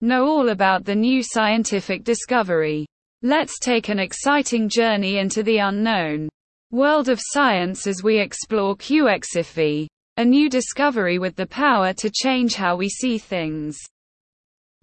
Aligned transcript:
know 0.00 0.26
all 0.26 0.50
about 0.50 0.84
the 0.84 0.94
new 0.94 1.22
scientific 1.22 2.04
discovery. 2.04 2.86
Let's 3.22 3.58
take 3.58 3.88
an 3.88 3.98
exciting 3.98 4.68
journey 4.68 5.18
into 5.18 5.42
the 5.42 5.58
unknown 5.58 6.28
world 6.70 7.08
of 7.08 7.18
science 7.22 7.86
as 7.86 8.02
we 8.02 8.18
explore 8.18 8.76
QXFV, 8.76 9.86
a 10.18 10.24
new 10.24 10.50
discovery 10.50 11.18
with 11.18 11.34
the 11.36 11.46
power 11.46 11.92
to 11.94 12.10
change 12.10 12.54
how 12.54 12.76
we 12.76 12.88
see 12.88 13.16
things. 13.16 13.78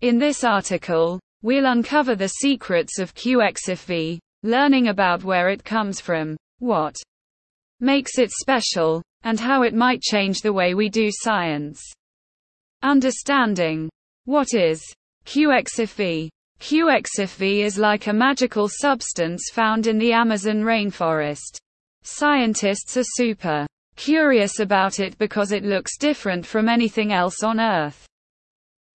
In 0.00 0.18
this 0.18 0.44
article, 0.44 1.20
we'll 1.42 1.66
uncover 1.66 2.16
the 2.16 2.28
secrets 2.28 2.98
of 2.98 3.14
QXFV, 3.14 4.18
learning 4.42 4.88
about 4.88 5.24
where 5.24 5.50
it 5.50 5.62
comes 5.62 6.00
from, 6.00 6.36
what 6.58 6.96
makes 7.80 8.18
it 8.18 8.30
special, 8.30 9.02
and 9.24 9.38
how 9.38 9.62
it 9.62 9.74
might 9.74 10.00
change 10.00 10.40
the 10.40 10.52
way 10.52 10.74
we 10.74 10.88
do 10.88 11.08
science. 11.10 11.82
Understanding 12.82 13.90
what 14.24 14.54
is 14.54 14.82
QXFV. 15.26 16.28
QXFV 16.60 17.64
is 17.64 17.78
like 17.78 18.06
a 18.06 18.12
magical 18.12 18.68
substance 18.68 19.50
found 19.52 19.86
in 19.86 19.98
the 19.98 20.12
Amazon 20.12 20.62
rainforest. 20.62 21.58
Scientists 22.02 22.96
are 22.96 23.04
super 23.04 23.66
curious 23.96 24.58
about 24.60 25.00
it 25.00 25.16
because 25.18 25.52
it 25.52 25.64
looks 25.64 25.96
different 25.96 26.46
from 26.46 26.68
anything 26.68 27.12
else 27.12 27.42
on 27.42 27.60
Earth. 27.60 28.06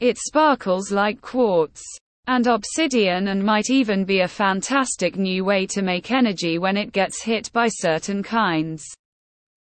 It 0.00 0.18
sparkles 0.18 0.90
like 0.90 1.20
quartz 1.20 1.82
and 2.26 2.46
obsidian 2.46 3.28
and 3.28 3.44
might 3.44 3.70
even 3.70 4.04
be 4.04 4.20
a 4.20 4.28
fantastic 4.28 5.16
new 5.16 5.44
way 5.44 5.66
to 5.66 5.82
make 5.82 6.10
energy 6.10 6.58
when 6.58 6.76
it 6.76 6.92
gets 6.92 7.22
hit 7.22 7.52
by 7.52 7.68
certain 7.68 8.22
kinds 8.22 8.84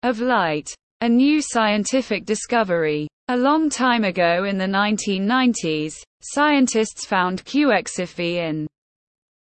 of 0.02 0.20
light. 0.20 0.72
A 1.00 1.08
new 1.08 1.42
scientific 1.42 2.24
discovery. 2.24 3.08
A 3.28 3.36
long 3.36 3.68
time 3.68 4.04
ago 4.04 4.44
in 4.44 4.58
the 4.58 4.66
1990s, 4.66 5.96
scientists 6.24 7.06
found 7.06 7.44
QXFV 7.44 8.36
in 8.36 8.66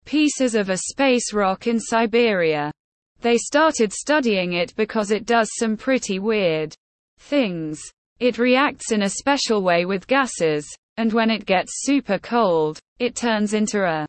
pieces 0.04 0.54
of 0.54 0.70
a 0.70 0.76
space 0.76 1.32
rock 1.32 1.66
in 1.66 1.78
Siberia. 1.78 2.72
They 3.20 3.36
started 3.36 3.92
studying 3.92 4.54
it 4.54 4.74
because 4.76 5.10
it 5.10 5.26
does 5.26 5.50
some 5.58 5.76
pretty 5.76 6.18
weird 6.18 6.74
things. 7.18 7.78
It 8.18 8.38
reacts 8.38 8.92
in 8.92 9.02
a 9.02 9.10
special 9.10 9.62
way 9.62 9.84
with 9.84 10.06
gases, 10.06 10.66
and 10.96 11.12
when 11.12 11.30
it 11.30 11.46
gets 11.46 11.82
super 11.84 12.18
cold, 12.18 12.78
it 12.98 13.14
turns 13.14 13.54
into 13.54 13.84
a 13.84 14.06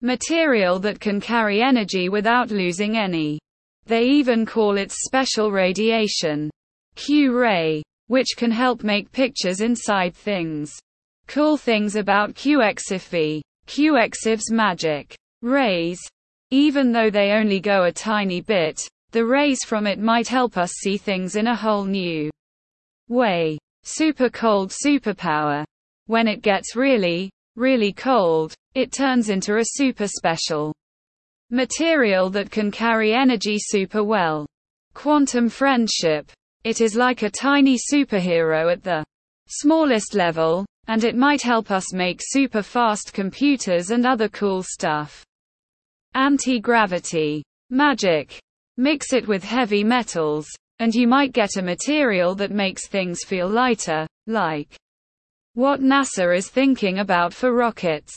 material 0.00 0.78
that 0.78 1.00
can 1.00 1.20
carry 1.20 1.60
energy 1.60 2.08
without 2.08 2.50
losing 2.50 2.96
any. 2.96 3.38
They 3.86 4.04
even 4.04 4.46
call 4.46 4.76
it 4.78 4.92
special 4.92 5.50
radiation. 5.50 6.50
Q-ray, 6.94 7.82
which 8.06 8.28
can 8.36 8.50
help 8.50 8.84
make 8.84 9.10
pictures 9.12 9.60
inside 9.60 10.14
things. 10.14 10.78
Cool 11.28 11.58
things 11.58 11.94
about 11.94 12.32
QXFV. 12.34 13.42
QXFV's 13.66 14.50
magic 14.50 15.14
rays, 15.42 16.00
even 16.50 16.90
though 16.90 17.10
they 17.10 17.32
only 17.32 17.60
go 17.60 17.84
a 17.84 17.92
tiny 17.92 18.40
bit, 18.40 18.80
the 19.10 19.26
rays 19.26 19.62
from 19.62 19.86
it 19.86 19.98
might 19.98 20.26
help 20.26 20.56
us 20.56 20.70
see 20.80 20.96
things 20.96 21.36
in 21.36 21.48
a 21.48 21.54
whole 21.54 21.84
new 21.84 22.30
way. 23.08 23.58
Super 23.84 24.30
cold 24.30 24.70
superpower. 24.70 25.64
When 26.06 26.26
it 26.28 26.40
gets 26.40 26.74
really, 26.74 27.30
really 27.56 27.92
cold, 27.92 28.54
it 28.74 28.90
turns 28.90 29.28
into 29.28 29.58
a 29.58 29.64
super 29.64 30.08
special 30.08 30.74
material 31.50 32.30
that 32.30 32.50
can 32.50 32.70
carry 32.70 33.12
energy 33.12 33.58
super 33.58 34.02
well. 34.02 34.46
Quantum 34.94 35.50
friendship. 35.50 36.32
It 36.64 36.80
is 36.80 36.96
like 36.96 37.22
a 37.22 37.30
tiny 37.30 37.76
superhero 37.76 38.72
at 38.72 38.82
the 38.82 39.04
smallest 39.48 40.14
level, 40.14 40.64
and 40.86 41.04
it 41.04 41.16
might 41.16 41.42
help 41.42 41.70
us 41.70 41.92
make 41.92 42.20
super 42.22 42.62
fast 42.62 43.12
computers 43.12 43.90
and 43.90 44.06
other 44.06 44.28
cool 44.28 44.62
stuff. 44.62 45.24
Anti-gravity. 46.14 47.42
Magic. 47.70 48.38
Mix 48.76 49.12
it 49.12 49.28
with 49.28 49.44
heavy 49.44 49.84
metals, 49.84 50.48
and 50.78 50.94
you 50.94 51.06
might 51.06 51.32
get 51.32 51.56
a 51.56 51.62
material 51.62 52.34
that 52.36 52.50
makes 52.50 52.88
things 52.88 53.24
feel 53.24 53.48
lighter, 53.48 54.06
like 54.26 54.76
what 55.54 55.80
NASA 55.80 56.36
is 56.36 56.48
thinking 56.48 57.00
about 57.00 57.34
for 57.34 57.52
rockets. 57.52 58.14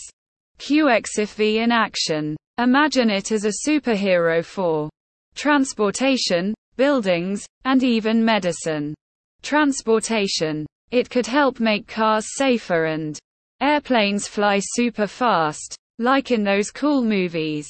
QXFV 0.59 1.63
in 1.63 1.71
action. 1.71 2.37
Imagine 2.59 3.09
it 3.09 3.31
as 3.31 3.45
a 3.45 3.67
superhero 3.67 4.45
for 4.45 4.89
transportation, 5.33 6.53
buildings, 6.77 7.45
and 7.65 7.83
even 7.83 8.23
medicine. 8.23 8.93
Transportation. 9.41 10.67
It 10.91 11.09
could 11.09 11.25
help 11.25 11.61
make 11.61 11.87
cars 11.87 12.25
safer 12.35 12.85
and 12.85 13.17
airplanes 13.61 14.27
fly 14.27 14.59
super 14.61 15.07
fast, 15.07 15.77
like 15.99 16.31
in 16.31 16.43
those 16.43 16.69
cool 16.69 17.01
movies 17.01 17.69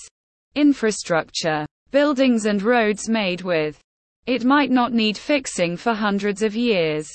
infrastructure, 0.56 1.66
buildings 1.92 2.46
and 2.46 2.62
roads 2.62 3.08
made 3.08 3.42
with. 3.42 3.80
It 4.26 4.44
might 4.44 4.70
not 4.70 4.92
need 4.92 5.18
fixing 5.18 5.78
for 5.78 5.94
hundreds 5.94 6.42
of 6.42 6.56
years. 6.56 7.10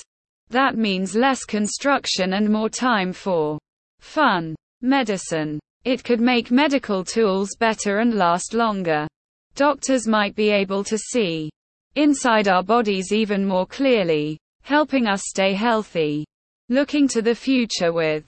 That 0.49 0.77
means 0.77 1.15
less 1.15 1.45
construction 1.45 2.35
and 2.35 2.49
more 2.49 2.71
time 2.71 3.13
for 3.13 3.59
fun. 4.01 4.55
Medicine. 4.83 5.59
It 5.85 6.05
could 6.05 6.21
make 6.21 6.51
medical 6.51 7.05
tools 7.05 7.57
better 7.59 7.99
and 7.99 8.15
last 8.15 8.55
longer. 8.55 9.07
Doctors 9.55 10.07
might 10.07 10.37
be 10.37 10.51
able 10.51 10.85
to 10.85 10.99
see 10.99 11.51
inside 11.95 12.47
our 12.47 12.63
bodies 12.63 13.13
even 13.13 13.47
more 13.47 13.67
clearly, 13.67 14.39
helping 14.67 15.07
us 15.07 15.23
stay 15.25 15.55
healthy. 15.55 16.27
Looking 16.69 17.07
to 17.09 17.23
the 17.23 17.37
future 17.37 17.93
with 17.93 18.25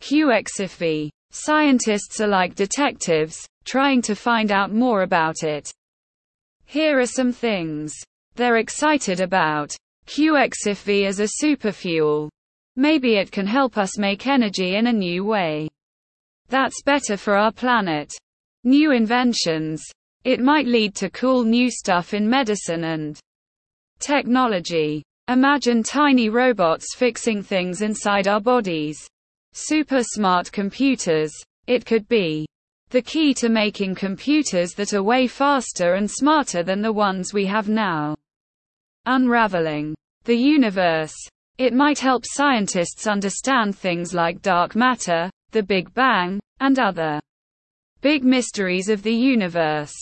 QXFV. 0.00 1.10
Scientists 1.32 2.20
are 2.20 2.28
like 2.28 2.54
detectives, 2.54 3.44
trying 3.64 4.00
to 4.02 4.14
find 4.14 4.52
out 4.52 4.72
more 4.72 5.02
about 5.02 5.42
it. 5.42 5.68
Here 6.64 7.00
are 7.00 7.06
some 7.06 7.32
things 7.32 7.92
they're 8.36 8.58
excited 8.58 9.20
about. 9.20 9.74
QXFV 10.06 11.06
as 11.06 11.18
a 11.18 11.28
superfuel. 11.42 12.28
Maybe 12.76 13.16
it 13.16 13.32
can 13.32 13.48
help 13.48 13.76
us 13.76 13.98
make 13.98 14.28
energy 14.28 14.76
in 14.76 14.86
a 14.86 14.92
new 14.92 15.24
way. 15.24 15.68
That's 16.48 16.82
better 16.84 17.16
for 17.16 17.34
our 17.36 17.50
planet. 17.50 18.12
New 18.62 18.92
inventions. 18.92 19.82
It 20.22 20.38
might 20.38 20.66
lead 20.66 20.94
to 20.96 21.10
cool 21.10 21.42
new 21.42 21.68
stuff 21.68 22.14
in 22.14 22.30
medicine 22.30 22.84
and 22.84 23.18
technology. 23.98 25.02
Imagine 25.30 25.84
tiny 25.84 26.28
robots 26.28 26.96
fixing 26.96 27.40
things 27.40 27.82
inside 27.82 28.26
our 28.26 28.40
bodies. 28.40 28.98
Super 29.52 30.02
smart 30.02 30.50
computers. 30.50 31.32
It 31.68 31.86
could 31.86 32.08
be 32.08 32.48
the 32.88 33.00
key 33.00 33.32
to 33.34 33.48
making 33.48 33.94
computers 33.94 34.72
that 34.72 34.92
are 34.92 35.04
way 35.04 35.28
faster 35.28 35.94
and 35.94 36.10
smarter 36.10 36.64
than 36.64 36.82
the 36.82 36.92
ones 36.92 37.32
we 37.32 37.46
have 37.46 37.68
now. 37.68 38.16
Unraveling 39.06 39.94
the 40.24 40.34
universe. 40.34 41.14
It 41.58 41.74
might 41.74 42.00
help 42.00 42.24
scientists 42.26 43.06
understand 43.06 43.78
things 43.78 44.12
like 44.12 44.42
dark 44.42 44.74
matter, 44.74 45.30
the 45.52 45.62
Big 45.62 45.94
Bang, 45.94 46.40
and 46.58 46.76
other 46.80 47.20
big 48.00 48.24
mysteries 48.24 48.88
of 48.88 49.04
the 49.04 49.14
universe. 49.14 49.94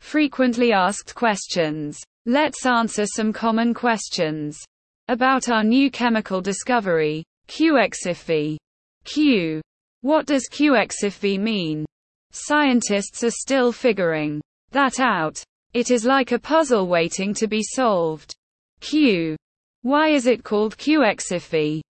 Frequently 0.00 0.74
asked 0.74 1.14
questions. 1.14 1.98
Let's 2.28 2.66
answer 2.66 3.06
some 3.06 3.32
common 3.32 3.72
questions 3.72 4.58
about 5.06 5.48
our 5.48 5.62
new 5.62 5.92
chemical 5.92 6.40
discovery, 6.40 7.22
QXIFV. 7.46 8.56
Q. 9.04 9.60
What 10.00 10.26
does 10.26 10.48
QXIFV 10.50 11.38
mean? 11.38 11.86
Scientists 12.32 13.22
are 13.22 13.30
still 13.30 13.70
figuring 13.70 14.40
that 14.72 14.98
out. 14.98 15.40
It 15.72 15.92
is 15.92 16.04
like 16.04 16.32
a 16.32 16.38
puzzle 16.40 16.88
waiting 16.88 17.32
to 17.34 17.46
be 17.46 17.62
solved. 17.62 18.34
Q. 18.80 19.36
Why 19.82 20.08
is 20.08 20.26
it 20.26 20.42
called 20.42 20.76
QXIFV? 20.78 21.80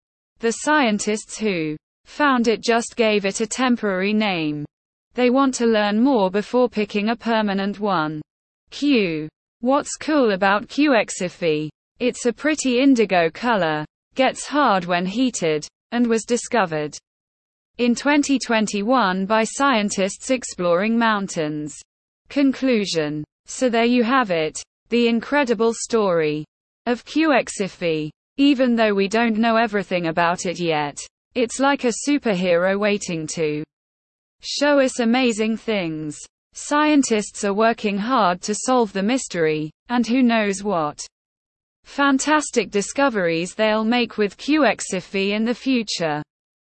The 0.41 0.53
scientists 0.53 1.39
who 1.39 1.79
found 2.05 2.47
it 2.47 2.63
just 2.63 2.95
gave 2.95 3.25
it 3.25 3.41
a 3.41 3.47
temporary 3.47 4.13
name. 4.13 4.66
They 5.15 5.31
want 5.31 5.55
to 5.55 5.66
learn 5.66 5.99
more 5.99 6.31
before 6.31 6.69
picking 6.69 7.09
a 7.09 7.16
permanent 7.16 7.81
one. 7.81 8.21
Q. 8.69 9.31
What's 9.61 9.97
cool 9.97 10.33
about 10.33 10.69
QXFV? 10.69 11.71
It's 11.99 12.27
a 12.27 12.33
pretty 12.33 12.79
indigo 12.79 13.31
color, 13.31 13.87
gets 14.15 14.47
hard 14.47 14.85
when 14.85 15.07
heated, 15.07 15.67
and 15.93 16.07
was 16.07 16.25
discovered 16.25 16.95
in 17.79 17.95
2021 17.95 19.25
by 19.25 19.45
scientists 19.45 20.29
exploring 20.31 20.99
mountains. 20.99 21.75
Conclusion. 22.29 23.25
So 23.47 23.71
there 23.71 23.87
you 23.87 24.05
have 24.05 24.31
it. 24.31 24.63
The 24.91 25.09
incredible 25.09 25.73
story 25.73 26.45
of 26.85 27.05
QXFV. 27.07 28.11
Even 28.37 28.77
though 28.77 28.93
we 28.93 29.09
don't 29.09 29.39
know 29.39 29.57
everything 29.57 30.09
about 30.09 30.45
it 30.45 30.61
yet, 30.61 30.99
it's 31.35 31.59
like 31.61 31.85
a 31.85 31.93
superhero 32.07 32.79
waiting 32.79 33.27
to 33.29 33.65
show 34.43 34.81
us 34.81 35.01
amazing 35.01 35.57
things. 35.57 36.19
Scientists 36.59 37.45
are 37.45 37.53
working 37.53 37.99
hard 37.99 38.41
to 38.41 38.55
solve 38.55 38.91
the 38.95 39.03
mystery, 39.03 39.71
and 39.91 40.07
who 40.07 40.23
knows 40.23 40.65
what 40.65 40.99
fantastic 41.85 42.71
discoveries 42.71 43.55
they'll 43.55 43.85
make 43.85 44.17
with 44.17 44.39
QXFV 44.39 45.33
in 45.33 45.45
the 45.45 45.55
future. 45.55 46.23